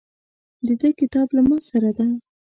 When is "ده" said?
0.81-0.89, 1.97-2.07